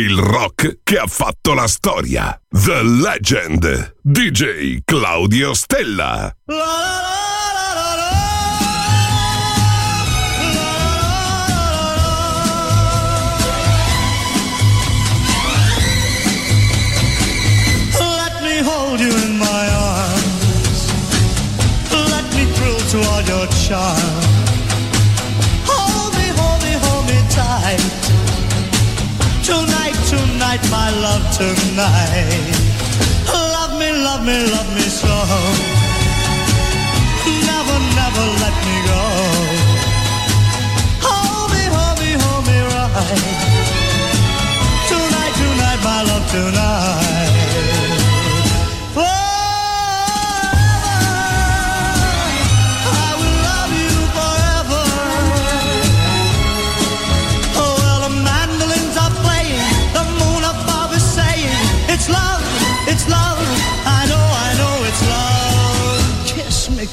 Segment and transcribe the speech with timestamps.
[0.00, 2.40] il rock che ha fatto la storia.
[2.48, 3.96] The Legend.
[4.00, 6.34] DJ Claudio Stella.
[6.46, 8.10] La, la, la.
[23.70, 24.39] child
[30.50, 32.58] Tonight, my love tonight.
[33.32, 35.06] Love me, love me, love me so.
[37.46, 39.02] Never, never let me go.
[41.06, 43.22] Hold me, hold me, hold me right.
[44.90, 47.09] Tonight, tonight, my love tonight.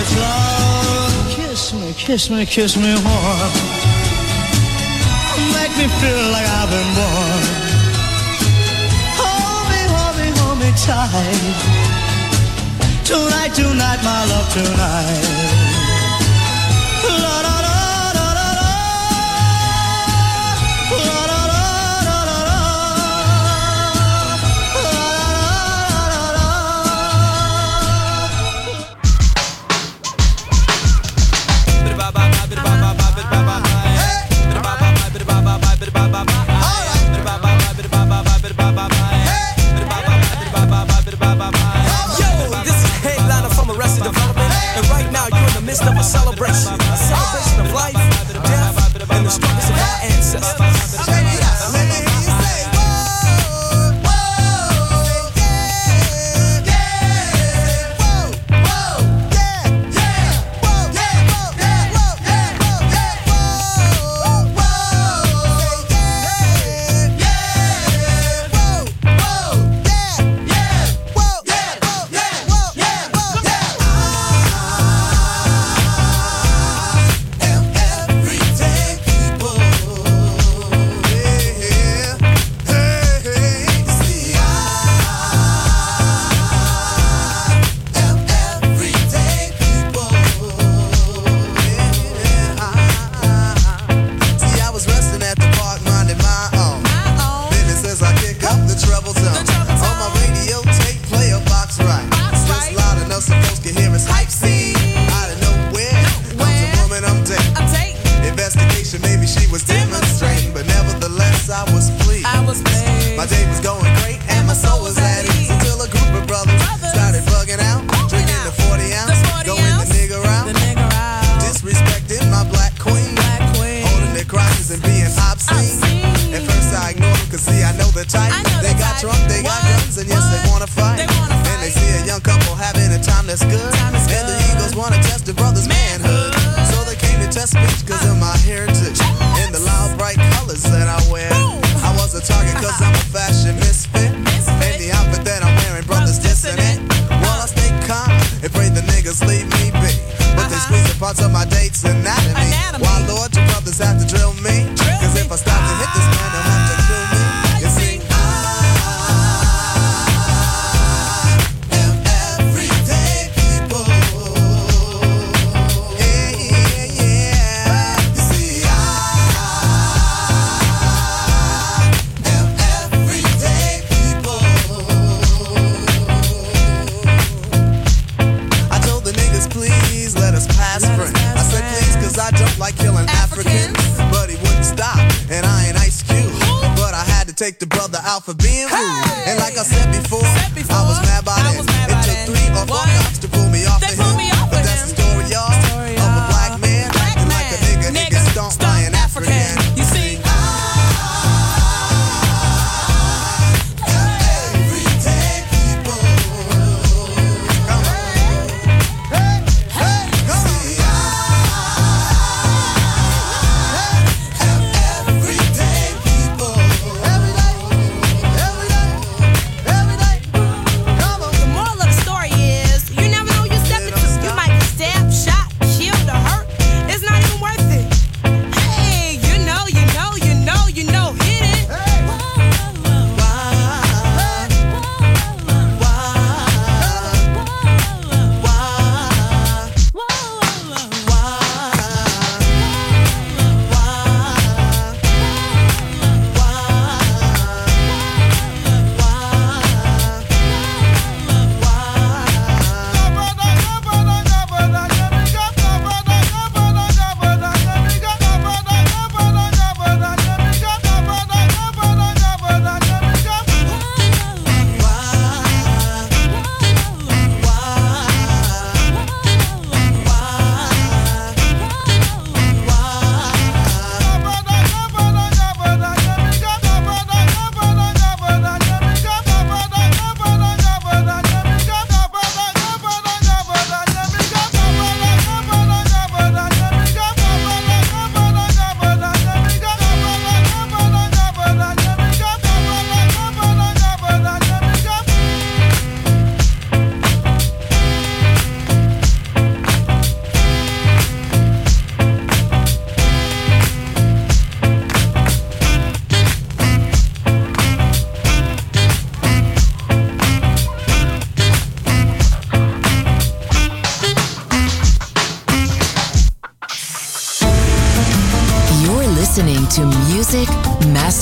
[0.00, 1.28] it's love.
[1.30, 3.48] Kiss me, kiss me, kiss me more.
[5.56, 7.42] Make me feel like I've been born.
[9.20, 11.56] Hold me, hold me, hold me tight.
[13.04, 15.57] Tonight, tonight, my love, tonight.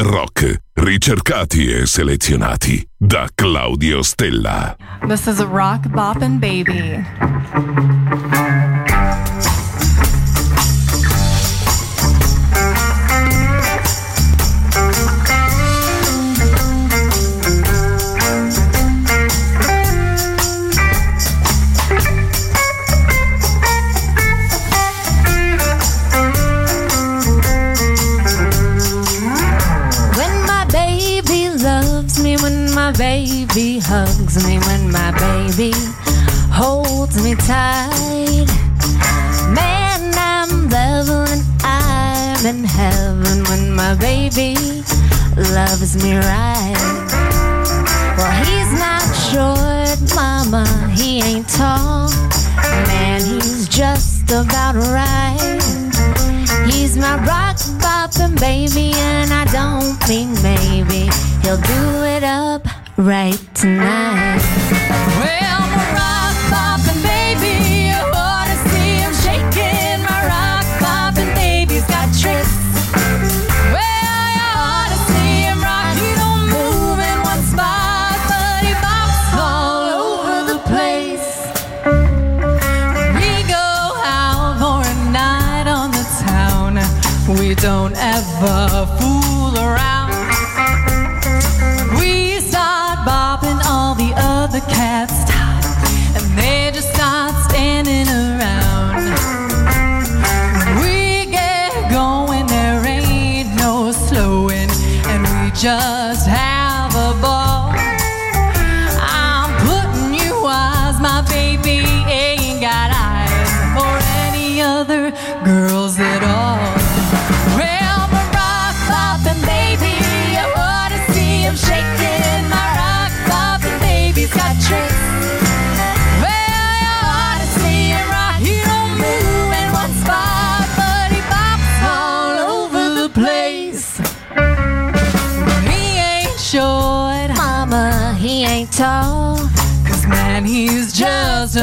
[0.00, 4.74] Rock, ricercati e selezionati da Claudio Stella.
[5.06, 7.04] This is a rock boppin' baby.
[43.74, 44.54] my baby
[45.36, 46.74] loves me right.
[48.16, 52.10] Well, he's not short, mama, he ain't tall.
[52.86, 55.60] Man, he's just about right.
[56.66, 61.10] He's my rock poppin' baby, and I don't mean maybe.
[61.42, 64.81] He'll do it up right tonight.
[88.42, 89.31] estava fugindo.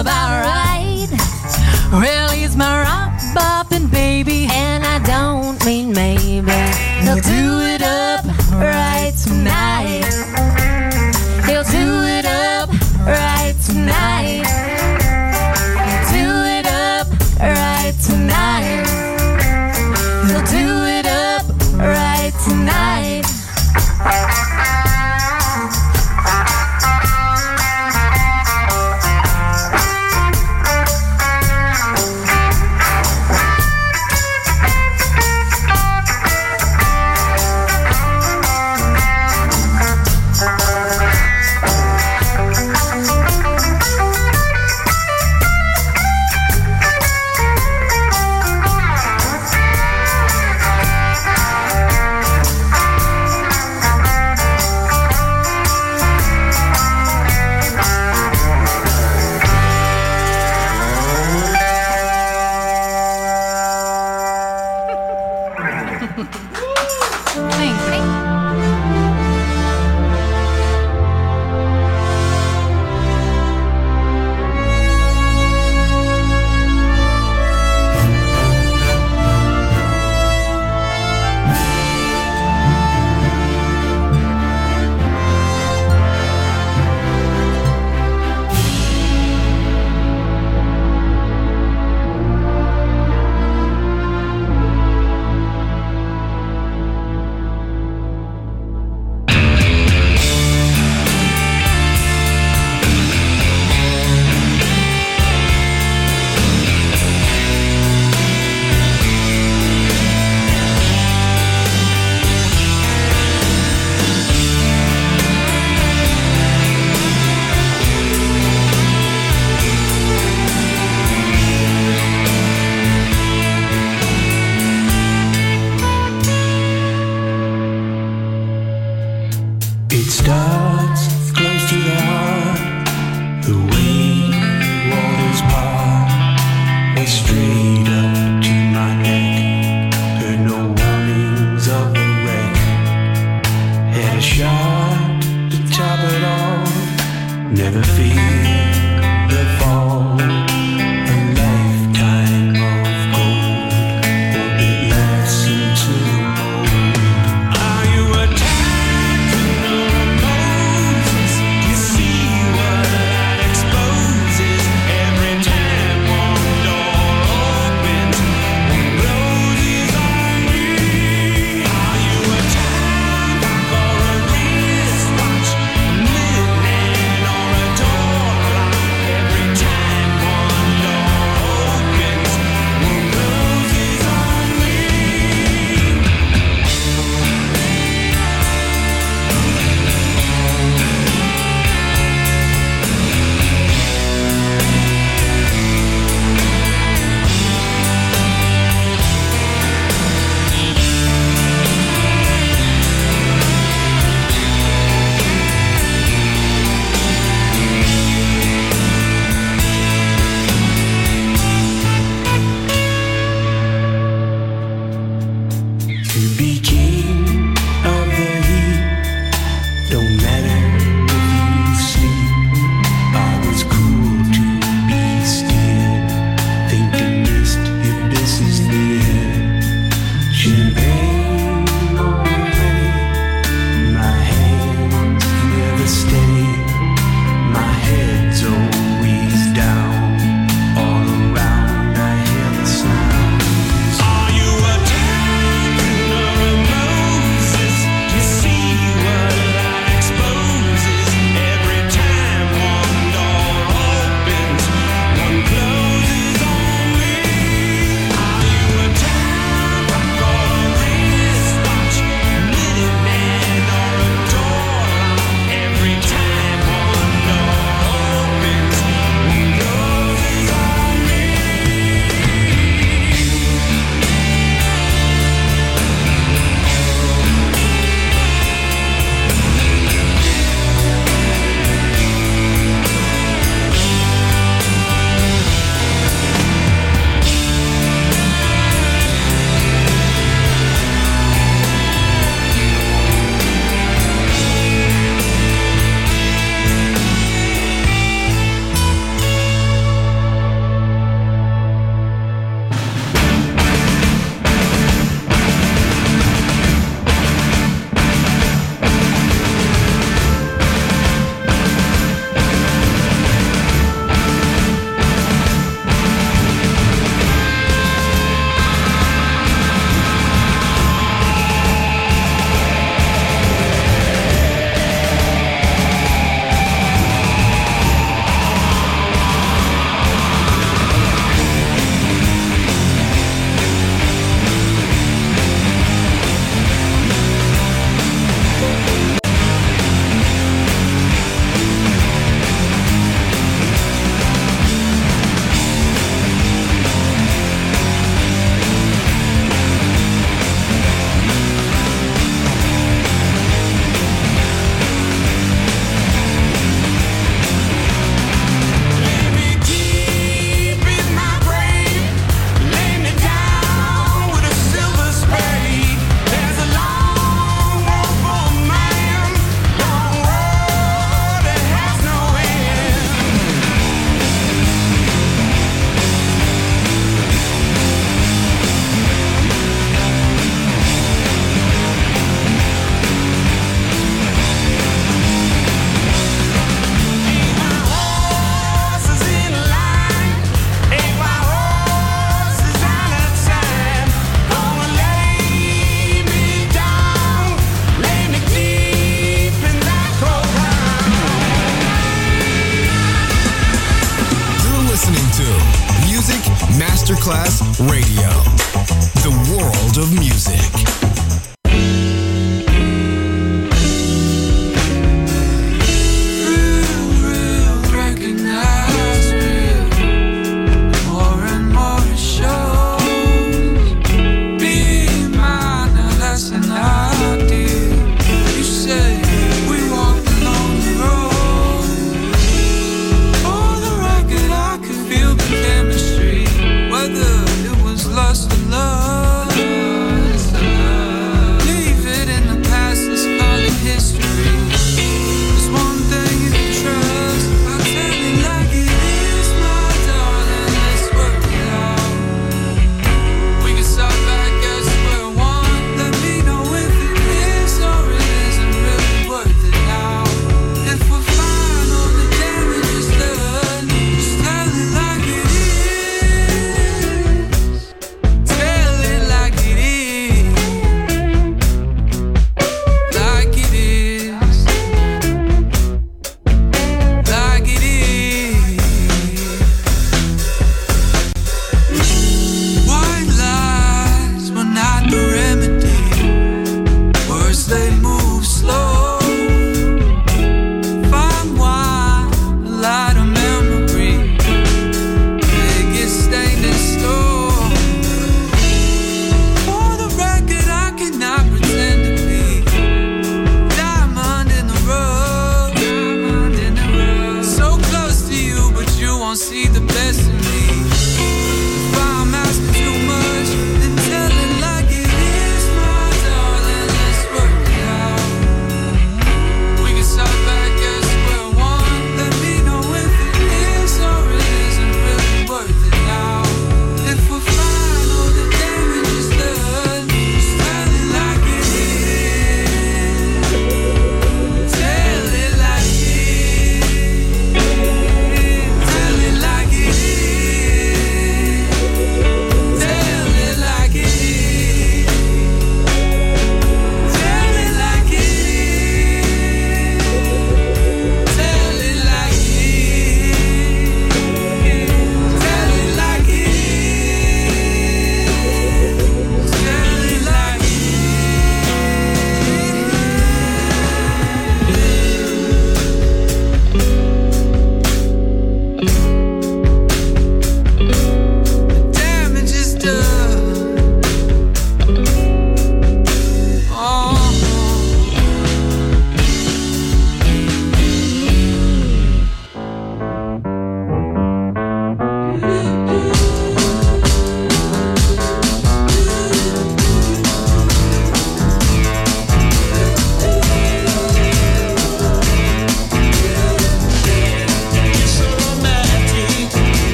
[0.00, 0.49] of our